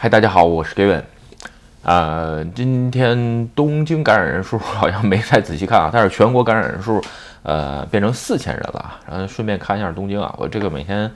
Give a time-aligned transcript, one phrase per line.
[0.00, 1.02] 嗨，大家好，我是 Gavin。
[1.82, 7.02] 呃，今天东京感染人数好像没太仔细看啊，但是全国感染人数
[7.42, 9.00] 呃变成四千人了。
[9.10, 11.10] 然后顺便看一下东京啊，我这个每天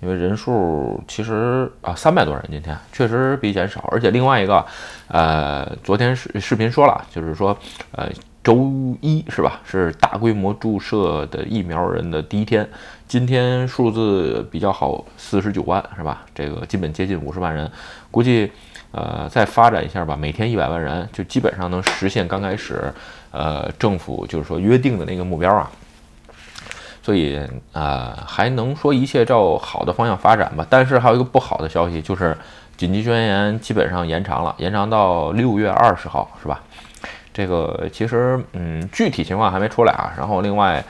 [0.00, 3.88] 因为人数其实啊三百多人，今天确实比以前少。
[3.92, 4.66] 而且另外一个
[5.06, 7.56] 呃，昨天视视频说了，就是说
[7.92, 8.08] 呃
[8.44, 8.70] 周
[9.00, 12.68] 一是吧，是大规模注射的疫苗人的第一天。
[13.08, 16.22] 今天数字比较好，四十九万是吧？
[16.34, 17.70] 这个基本接近五十万人，
[18.10, 18.52] 估计
[18.92, 22.92] 呃再发展一下吧，每天一百万人就基本上能实现刚开始
[23.30, 25.70] 呃政府就是说约定的那个目标啊。
[27.02, 27.40] 所以
[27.72, 30.66] 啊还能说一切照好的方向发展吧。
[30.68, 32.36] 但是还有一个不好的消息，就是
[32.76, 36.62] 紧急宣言基本上延长了，延长到六月二十号是吧？
[37.34, 40.14] 这个其实嗯具体情况还没出来啊。
[40.16, 40.82] 然后另外。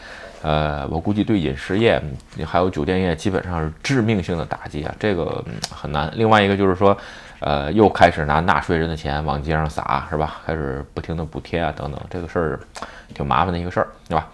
[0.47, 1.99] 呃，我估计对饮食业
[2.45, 6.13] 还有酒店业基本上是致命性的打击啊，这个很难。
[6.15, 6.95] 另外一个就是说，
[7.41, 10.43] 呃，又开始拿纳税人的钱往街上撒，是吧？
[10.45, 12.61] 开始不停的补贴啊，等等，这个事儿
[13.15, 14.29] 挺麻烦的一个事儿，对吧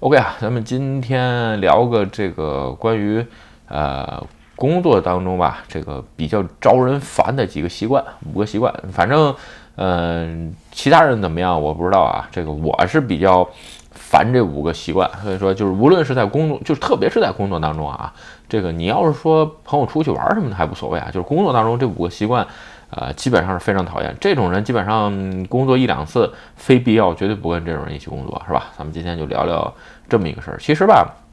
[0.00, 3.22] ？OK 啊，咱们今天聊个这个关于
[3.68, 8.72] 呃工作当中吧，这个比较招人烦的几个习惯，五个习惯。
[8.92, 9.34] 反正
[9.76, 13.48] 嗯，其他人怎么样我不知道啊，这个我是比较。
[13.96, 18.12] 烦这五个习惯，所以说就是无论是在工作，就是特别是在工作当中啊，
[18.48, 22.46] 这个你要是说朋友出去玩什么的还无所谓啊，就是工作当中这五个习惯，
[22.90, 24.14] 呃，基本上是非常讨厌。
[24.20, 28.66] 这种人基本上工作一两次，非必要绝对不跟这种人一起工作，是吧？
[28.76, 29.72] 咱们今天就聊聊
[30.08, 30.58] 这么一个事儿。
[30.60, 31.23] 其实吧。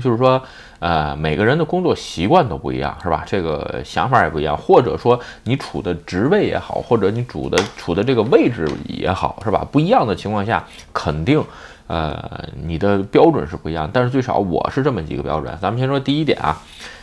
[0.00, 0.42] 就是说，
[0.78, 3.24] 呃，每个人的工作习惯都不一样，是吧？
[3.26, 9.66] 这个想法也不一样，或者说你处的职位也好，或者你处的处的这个位置也好，是吧？
[9.70, 11.42] 不一样的情况下，肯定，
[11.86, 13.90] 呃，你的标准是不一样。
[13.92, 15.56] 但是最少我是这么几个标准。
[15.60, 16.56] 咱们先说第一点啊，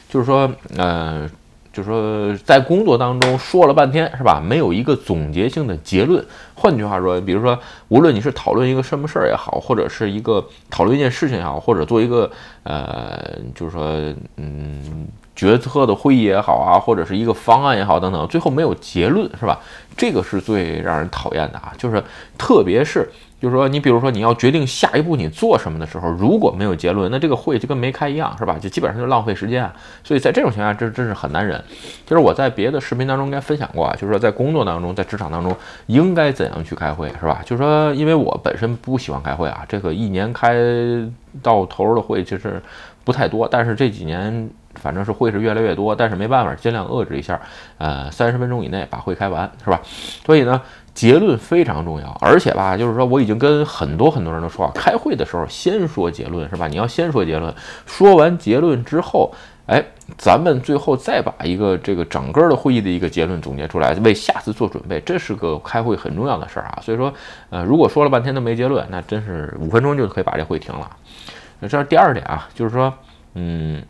[0.10, 1.30] 就是说，呃。
[1.72, 4.42] 就说，在工作当中说了半天，是吧？
[4.44, 6.26] 没有一个总结性的结论。
[6.56, 7.58] 换句话说，比如说，
[7.90, 12.30] 无论你是讨论一个什么事儿也好，或者是一个讨论一件事情也好，或者做一个
[12.64, 13.84] 呃，就是说，
[14.38, 15.08] 嗯，
[15.40, 19.58] 决策的会议也好啊，或者是一个方案也好等等，最后没有结论，是吧？
[19.96, 21.72] 这个是最让人讨厌的啊！
[21.78, 22.04] 就是
[22.38, 23.10] 特别是。
[23.42, 28.58] 就是说，你比如说你要决定下一步你做什么的时候，如果没有结论，那这个会就跟没开一样，是吧？
[28.60, 29.74] 就基本上就浪费时间啊。
[30.04, 31.64] 所以在这种情况下，这真是很难忍。
[32.06, 35.56] 就是我在别的视频当中应该分享过啊，就是说在工作当中，在职场当中
[35.86, 37.42] 应该怎样去开会，是吧？
[37.46, 40.58] 就是说，因为我本身不喜欢开会啊，这个一年开
[41.42, 42.62] 到头的会其实
[43.06, 47.40] 不太多，但是这几年反正是会是越来越多，但是没办法，尽量遏制一下，
[47.78, 49.82] 呃，三十分钟以内把会开完，是吧？
[50.26, 50.62] 所以呢。
[50.92, 56.68] 结论非常重要，而且吧，就是说我已经跟很多很多人都说啊，开会的时候先说结论，是吧？
[56.68, 57.54] 你要先说结论，
[57.86, 59.34] 说完结论之后，
[59.68, 59.82] 哎，
[60.18, 66.80] 咱们最后再把一个这个整个的会议的一个结论总结出来，为下次做准备，这是个开会很重要的事儿啊。
[66.82, 67.14] 所以说，
[67.50, 70.90] 呃，如果说了半天都没结论，那真是五分钟就可以把这会停了。
[71.62, 72.94] 那这是第二点啊，就是说，
[73.36, 73.82] 嗯。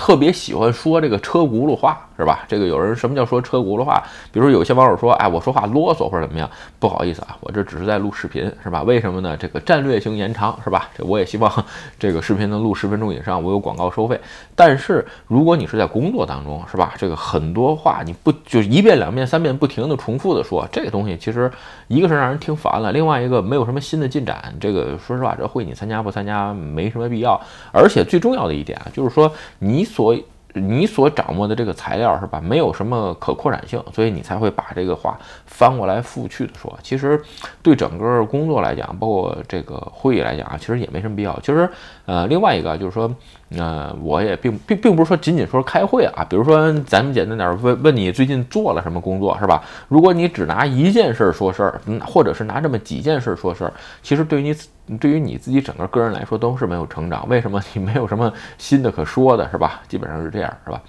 [0.00, 2.08] 特别喜欢说这个车轱辘话。
[2.20, 2.44] 是吧？
[2.46, 4.02] 这个有人什么叫说车轱辘话？
[4.30, 6.48] 比如说有些网友说，哎，我说话啰嗦或者怎么样？
[6.78, 8.82] 不好意思啊，我这只是在录视频是吧？
[8.82, 9.36] 为什么呢？
[9.36, 10.90] 这个战略性延长是吧？
[10.96, 11.50] 这我也希望
[11.98, 14.20] 这个视频能录十分钟以上，我有广告收费。
[14.54, 16.92] 但是如果你是在工作当中是吧？
[16.98, 21.50] 这个很多话你不就一遍两遍三遍不停的重复的说，这个东西其实
[21.88, 24.54] 一个是让人听烦了，另外一个没有什么新的进展。
[24.60, 27.40] 这个说实话，这会你参加不参加没什么必要。
[27.72, 29.90] 而且最重要的一点啊，就是说你。
[29.90, 30.16] 所
[30.54, 36.76] 你所掌握的这个材料是吧，没有什么可扩展性，所以你才会把这个话翻过来覆去的说。
[36.82, 37.20] 其实
[37.62, 41.38] 对整个工作来讲，包括这个会议来讲啊，其实也没什么必要。
[41.40, 41.68] 其实，
[42.06, 43.08] 呃，另外一个就是说，
[43.56, 49.62] 呃，我也并并并不是说仅仅说开会啊，比如说咱们简单点问问你最近做了什么工作是吧？
[49.88, 53.72] 如果你只拿一件事儿说事儿，嗯，或者是拿这么几件事儿说事儿，
[54.02, 54.54] 其实对于你。
[54.98, 59.82] 对于你自己整个个人来说都是没有成长，为什么你没有什么新的可说的，是吧？
[59.86, 60.82] 基本上是这样，是吧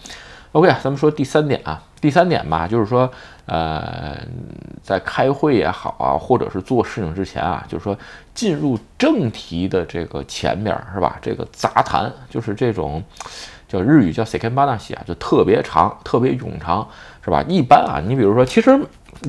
[0.52, 3.10] ？OK，咱们说第三点啊，第三点吧，就是说，
[3.46, 4.18] 呃，
[4.84, 7.98] 在开会也好啊，或者是做事情之前啊，就是说
[8.34, 11.18] 进入正题的这个前面，是吧？
[11.22, 13.04] 这个杂谈就是这种
[13.68, 16.88] 叫日语叫 “seken b a n a s 啊，就特别长、特别冗长，
[17.24, 17.44] 是吧？
[17.48, 18.80] 一般啊，你比如说，其实。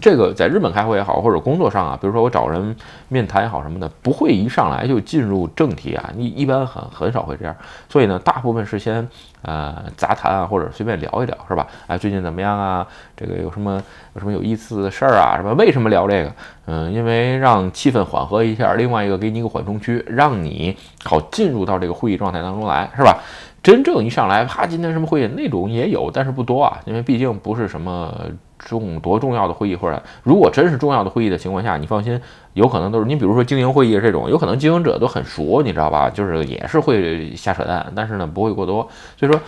[0.00, 2.75] 这个在日本开会也好，或者工作上啊，比如说我找人
[3.08, 7.55] 面谈也好什么的，不会一上来就进入正题啊，你一般很很少会这样。
[7.88, 9.06] 所以呢，大部分是先
[9.43, 11.67] 呃杂谈啊，或者随便聊一聊，是吧？
[11.87, 12.87] 哎，最近怎么样啊？
[13.17, 13.82] 这个有什么
[14.14, 15.37] 有什么有意思的事儿啊？
[15.37, 15.52] 什么？
[15.55, 16.32] 为什么聊这个？
[16.67, 23.19] 嗯，因为让气氛缓和一下，另外一个给你一个缓冲区，让你好进入到这个会议状态当中来，是吧？
[23.62, 28.12] 真正一上来，啪，今天什么会议那种也有，但是不多啊，因为毕竟不是什么
[28.64, 32.20] 重多重要的会议，或者如果真是重要的会议的情况下，你放心，
[32.55, 36.09] 有可能都是你比如说经营会议这种，有可能经营者都很熟，你知道吧？
[36.09, 38.88] 就是也是会瞎扯淡，但是呢不会过多，
[39.19, 39.41] 所以说。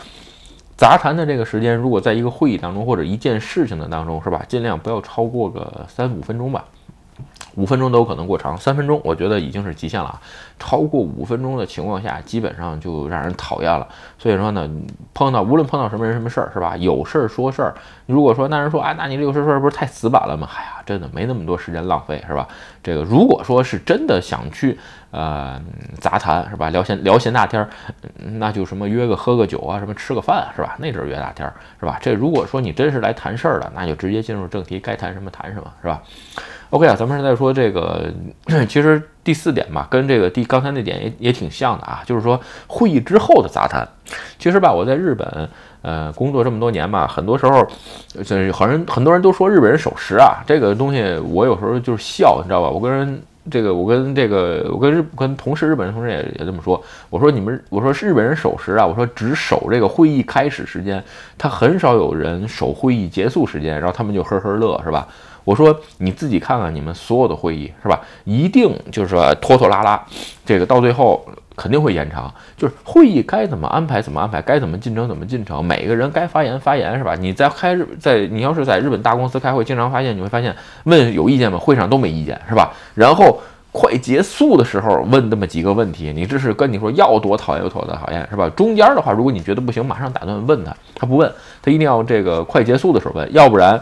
[0.76, 4.44] 杂谈的这个时间，如果在一个会议当中或者一件事情的当中，是吧？
[4.49, 6.64] 尽量不要超过个三五分钟吧。
[7.56, 10.20] 五分钟都有可能过长，三分钟我觉得已经是极限了啊！
[10.58, 13.86] 超过五分钟的情况下，基本上就让人讨厌了。
[14.18, 14.68] 所以说呢，
[15.12, 16.76] 碰到无论碰到什么人什么事儿，是吧？
[16.76, 17.74] 有事儿说事儿。
[18.06, 20.48] 如果说那人说啊，那你这有事说事不是太死板了吗？
[20.54, 22.46] 哎呀，真的没那么多时间浪费，是吧？
[22.82, 24.78] 这个如果说是真的想去
[25.10, 25.60] 呃
[26.00, 26.70] 杂谈，是吧？
[26.70, 27.68] 聊闲聊闲大天儿，
[28.38, 30.76] 那就什么约个喝个酒啊，什么吃个饭，是吧？
[30.78, 31.98] 那阵儿约大天儿，是吧？
[32.00, 36.02] 这如果说你真是来谈事儿的，那就直接进入正题，该谈什么谈什么，是吧
[36.74, 38.12] ？OK 啊，咱们现在说这个，
[38.68, 43.88] 其实第四点吧，跟这个第刚才那点也也挺像的啊，就是说会议之后的杂谈。
[44.40, 45.48] 其实吧，我在日本
[45.82, 47.64] 呃工作这么多年嘛，很多时候
[48.24, 51.00] 就是好像很多人都说日本人守时啊，这个东西
[51.30, 52.68] 我有时候就是笑，你知道吧？
[52.68, 61.02] 我跟人这个，我跟这个，我跟日跟同事日本人同事也也这么说，我说你们，我说日本人守时啊，我说只守这个会议开始时间，
[61.38, 65.06] 他很少有人守会议结束时间，然后他们就呵呵乐，是吧？
[65.44, 68.00] 我说你自己看看你们所有的会议是吧？
[68.25, 70.02] 一定就是说拖拖拉拉，
[70.44, 71.25] 这个到最后
[71.55, 72.32] 肯定会延长。
[72.56, 77.14] 就是会议该怎么安排怎么安排，该怎么进程怎么进程，每个人该发言发言是吧？
[77.14, 80.55] 你在开日在你要是在日本大公司开会，经常发现你会发现
[80.85, 81.58] 问有意见吗？
[81.58, 82.73] 会上都没意见是吧？
[82.94, 83.38] 然后
[83.70, 88.49] 快结束的时候问那么几个问题，你这是跟你说要多讨厌有多讨厌是吧？
[88.50, 91.31] 中间的话，如果你觉得不行，马上打断问他，他不问，
[91.61, 93.79] 他一定要这个快结束的时候问，要不然。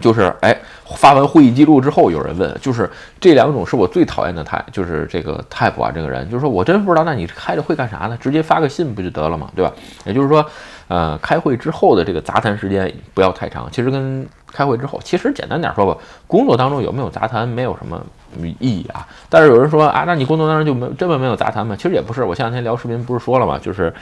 [0.00, 0.56] 就是哎，
[0.96, 2.90] 发完会议记录之后，有人问，就是
[3.20, 8.16] 这两种是我最讨厌的态，就是这个 type 啊，这个人，就是说我真不知道，那你开着会干啥呢？
[8.20, 9.72] 直接发个信不就得了嘛，对吧？
[10.04, 10.44] 也就是说，
[10.88, 14.26] 呃，开会之后的这个杂谈时间不要太长，其实跟。
[14.52, 18.00] 开会之后，其实简单点说吧，工作当中有没有杂谈没有什么
[18.40, 19.06] 意义啊。
[19.28, 21.76] 但是有人说啊，那你工作当中就没根本没有杂谈吗？
[21.76, 23.58] 其实也不是，我前两天聊视频不是说了吗？
[23.58, 23.92] 就是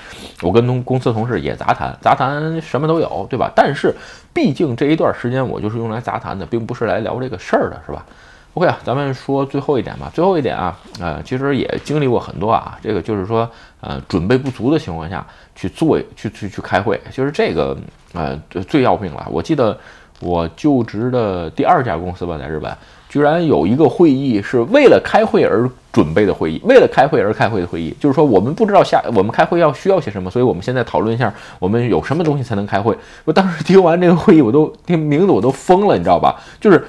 [0.42, 3.50] 我跟同公司同事也杂谈，杂谈什么都有，对吧？
[3.56, 3.92] 但是
[4.32, 8.06] 毕竟这一段时间我就是用来杂谈的，并不是来聊这个事儿的，是吧
[8.54, 10.10] ？OK 啊，咱们说最后一点吧。
[10.14, 12.78] 最后一点啊，呃，其实也经历过很多啊。
[12.82, 13.48] 这个就是说，
[13.80, 15.24] 呃，准备不足的情况下
[15.54, 17.76] 去做去去去开会，就是这个
[18.14, 18.36] 呃
[18.68, 19.26] 最要命了。
[19.30, 19.78] 我记得。
[20.20, 22.72] 我就职的第二家公司吧，在日本，
[23.08, 27.94] 居然有一个会议是为了开会而准备的会议，为了开会而开会的会议。
[28.00, 32.96] 就是说，我们不知道下我们开会要需要些什么，所以我们现在讨论一下，我们有什么东西才能开会。
[33.24, 36.40] 我当时听完这个会议，我都听名字我都疯了，你知道吧？
[36.60, 36.86] 就是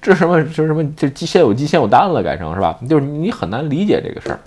[0.00, 2.78] 这这什么这什么这先有鸡先有蛋了，改成是吧？
[2.88, 4.40] 就是你很难理解这个事儿。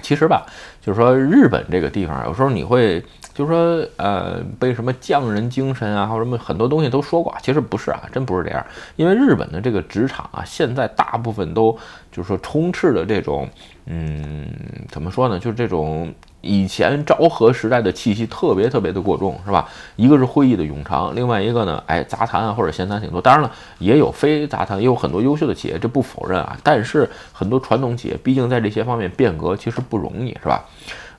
[0.00, 0.46] 其实吧，
[0.80, 3.04] 就是说日本这个地方，有时候你会。
[3.34, 8.66] 就是说，呃，被什么匠人精神啊，或者什么很多东西都说过，其实不是啊，真不是这样。
[8.96, 11.70] 因为日本的这个职场啊，现在大部分都
[12.10, 13.48] 就是说充斥着这种，
[13.86, 14.44] 嗯，
[14.90, 15.38] 怎么说呢？
[15.38, 16.12] 就是这种
[16.48, 19.68] 以前昭和时代的气息特别特别的过重，是吧？
[19.96, 23.20] 一个是会议的冗长，另外一个呢，哎，杂谈啊或者闲谈挺多。
[23.20, 26.56] 当然了，也有非杂谈，也有很多优秀的企业，这不否认啊。
[26.62, 30.64] 但是很多传统企业，毕竟在这些方面变革其实不容易，是吧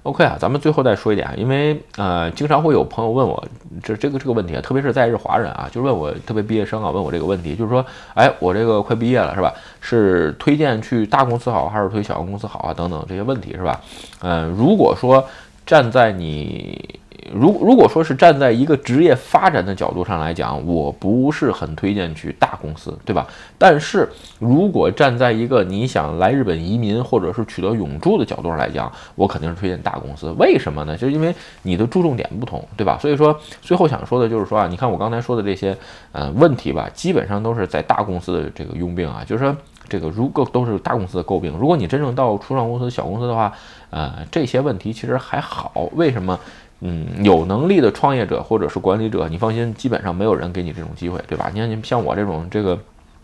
[0.04, 3.44] ？OK 啊，咱们最后再说一点啊，因为呃，经常会有朋友问我
[3.84, 9.54] 这这个这个问题啊，特别是在日华人啊，就问我特别毕业生啊，问我这个问题，就是说，哎，我这个快毕业了是吧？
[9.82, 12.74] 是推荐去大公司好，还是推小公司好啊？
[12.74, 13.82] 等等这些问题是吧？
[14.22, 15.24] 嗯，如果说
[15.66, 17.00] 站在你。
[17.34, 23.28] 如如果说是站在一个职业发展的角度上来讲，我不是很推荐去大公司，对吧？
[23.58, 24.08] 但是
[24.40, 30.32] 如果站在一个你想来日本移民或者是取得永住的角度上来讲，我肯定是推荐大公司。
[30.40, 30.98] 为什么呢？
[30.98, 31.34] 就是因为
[31.64, 32.98] 你的注重点不同，对吧？
[33.00, 35.78] 所以说最后想说的就是说啊，你看我刚才说的这些
[36.12, 39.56] 呃问题吧，基本上都是在大公司的这个佣兵啊，就是说
[39.88, 43.54] 这个如果都是大公司的诟病，如果你真正到初创公司、小公司的话，
[43.90, 45.90] 呃，这些问题其实还好。
[45.94, 46.40] 为什么？
[46.82, 51.50] 嗯，有能力的创业者或者是管理者，你放心，基本上没有人给你这种机会，对吧？
[51.54, 52.80] 你看，你像我这种这个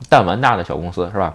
[0.09, 1.33] 弹丸大的小公司，是吧？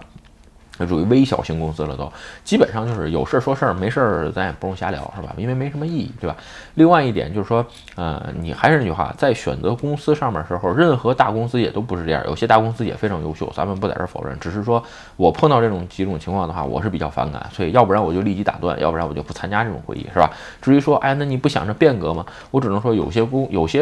[0.87, 2.11] 属于微小型公司了，都
[2.43, 5.33] 基本上就是有事儿说事儿，没事儿咱也不用瞎聊，是吧？
[5.37, 6.35] 因为没什么意义，对吧？
[6.75, 14.83] 另外一点就是说，呃，你还是那句话，在选择公司上面时候，任何大公司也都不是这样，有些大公司也非常优秀，咱们不在这儿否认，只是说
[15.17, 20.29] 我碰到这种几种情况的话，我是比较反感，所以要不然我就立即打断，要不然我就不参加这种会议，是吧？
[20.61, 22.25] 至于说，哎，那你不想着变革吗？
[22.51, 23.81] 我只能说，有些公有些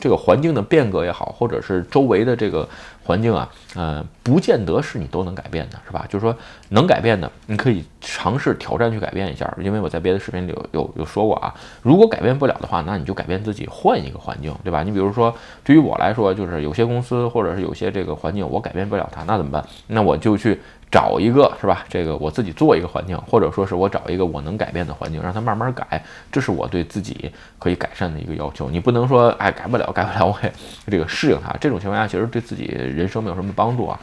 [0.00, 2.68] 这个环境的变革也好，或者是周围的这个。
[3.10, 6.06] 环境啊，呃，不见得是你都能改变的，是吧？
[6.08, 6.32] 就是说
[6.68, 9.52] 能改变的，你可以尝试挑战去改变一下。
[9.60, 11.52] 因为我在别的视频里有有有说过啊，
[11.82, 14.84] 如果改变不了的话，那你就改变自己，换一个环境，对吧？
[14.84, 19.64] 你比如说，对于我来说，就是有些公司或者是有些这个环境我改变不了它，那怎么办？
[19.88, 20.60] 那我就去。
[20.90, 21.84] 找一个是吧？
[21.88, 27.30] 这个我自己做一个环境，或者说是我找一个我能改变的环境，让它慢慢改，这是我对自己
[27.60, 28.68] 可以改善的一个要求。
[28.68, 30.52] 你不能说哎改不了，改不了，我也
[30.90, 31.56] 这个适应它。
[31.60, 34.00] 这种情况下其实对自己人生没有什么帮助啊。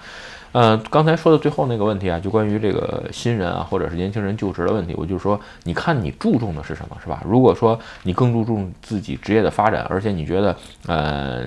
[0.53, 7.21] 呃，刚才说的最后那个问题啊，就关于这个新人啊，或者是年轻人就职的问题，我就说，你看你注重的是什么，是吧？
[7.25, 10.55] 如果说你更注重自己职业的发展，而且你觉得，
[10.87, 11.45] 呃。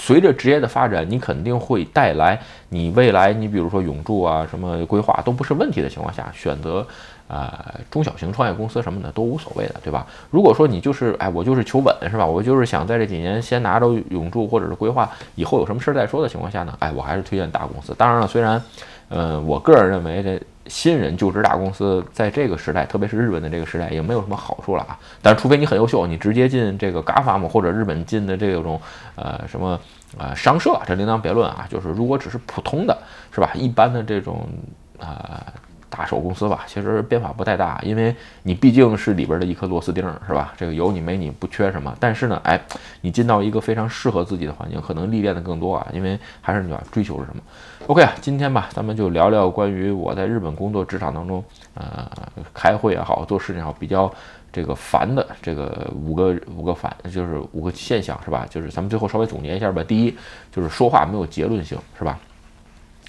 [0.00, 6.86] 随着职业的发展，你肯定会带来你未来，你比如说永驻啊，什么规划都不是问题的情况下，选择
[7.26, 10.06] 啊中小型创业公司什么的都无所谓的，对吧？
[10.30, 12.24] 如果说你就是哎，我就是求稳是吧？
[12.24, 16.72] 我就是想在这几年先拿着永驻或者是规划，以后有什么事儿再说的情况下呢？
[16.78, 17.92] 哎，我还是推荐大公司。
[17.98, 18.62] 当然了，虽然，
[19.08, 20.40] 呃，我个人认为这。
[20.68, 24.98] 新人就职大公司，在这个时代，特别是日本的这个时代，也没有什么好处了啊。
[25.22, 28.80] 但，除非你很优秀，你直接进这个 GAFA 或者日本进的这种
[29.16, 29.80] 呃什么
[30.16, 31.66] 呃商社，这另当别论啊。
[31.68, 32.96] 就是如果只是普通的，
[33.34, 33.50] 是吧？
[33.54, 34.46] 一般的这种
[35.00, 35.42] 啊。
[35.90, 40.52] 大手公司吧，其实变化不太大，因为你毕竟是里边的一颗螺丝钉，是吧？
[40.56, 41.96] 这个有你没你不缺什么。
[41.98, 42.60] 但是呢，哎，
[43.00, 45.86] 你进到一个非常适合自己的环境，可能历练的更多啊。
[45.92, 47.42] 因为还是你要追求是什么
[47.86, 51.42] ？OK 啊，今天吧，咱们就聊聊关于我在日本工作职场当中，
[51.74, 52.10] 呃，
[52.52, 54.12] 开会也好，做事情也好，比较
[54.52, 58.46] 这个烦的这个五个五个烦，就是五个现象，是吧？
[58.50, 59.82] 就是咱们最后稍微总结一下吧。
[59.84, 60.14] 第一，
[60.52, 62.18] 就是说话没有结论性，是吧？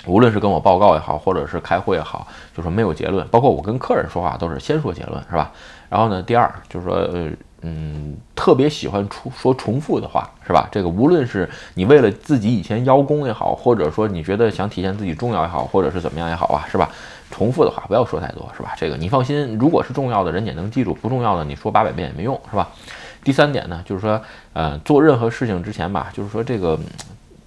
[0.05, 2.25] 无论是跟我报告也好，或者是开会也好，
[2.55, 3.27] 就说没有结论。
[3.27, 5.51] 包括我跟客人说话都是先说结论，是吧？
[5.89, 7.29] 然后呢，第二就是说，呃，
[7.61, 10.69] 嗯，特别喜欢出说重复的话，是吧？
[10.71, 16.89] 这个无论是你为了自己以前邀功也好，或者说你觉得想体现自己重要也好，或者是怎么样也好啊，是吧？
[17.29, 18.73] 重复的话不要说太多，是吧？
[18.77, 22.69] 这个你放心，如果是重要的，人也能记住；不重要的，你说八百遍也没用，是吧？
[23.23, 24.21] 第三点呢，就是说，
[24.53, 26.79] 呃，做任何事情之前吧，就是说这个。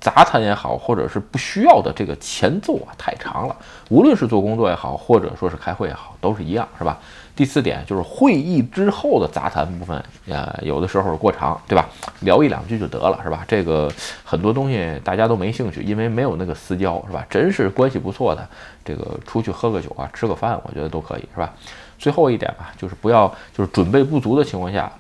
[0.02, 3.56] 杂谈也好，或者是不需要的这个前奏啊太长了，
[3.88, 6.98] 无论是做工作也好，或者说是开会也好，都是一样，是吧？
[7.36, 11.88] 第四点就是会议之后的杂谈部分，呃，有的时候过长，对吧？
[12.22, 13.44] 聊一两句就得了，是吧？
[13.46, 13.88] 这个
[14.24, 17.24] 很多东西大家都没兴趣，因为没有那个私交，是吧？
[17.30, 18.44] 真是关系不错的，
[18.84, 21.54] 这个出去喝个酒啊，吃个饭，我觉得都可以，是吧？
[21.96, 24.90] 最后一点吧，就是不要就是准备不足的情况下。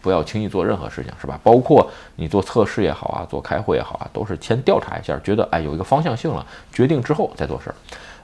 [0.00, 1.38] 不要轻易做任何事情，是吧？
[1.42, 7.74] 包括你做测试也好啊，做开会也好啊，都是先调查一下，觉得哎有一个方向性了，决定之后再做事儿。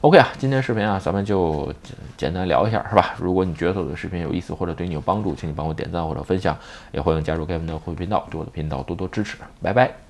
[0.03, 1.73] OK 啊，今天视频啊，咱们就
[2.17, 3.15] 简单聊一下，是吧？
[3.19, 6.57] 如果你觉得我的视频有意思或者对你有帮助，请你帮我点赞或者分享，
[6.93, 9.37] 也欢迎加入 Kevin 的会频道，对我的频道多多支持。
[9.63, 10.06] 拜拜。